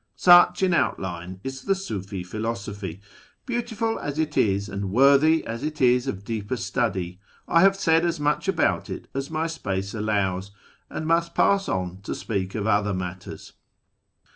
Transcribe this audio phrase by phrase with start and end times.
[0.15, 3.01] Such in outline is the Sufi philosophy.
[3.45, 8.03] Beautiful as it is, and worthy as it is of deeper study, I have said
[8.03, 10.49] as much about it as my space allows,
[10.89, 13.53] and must pass on to speak of other matters.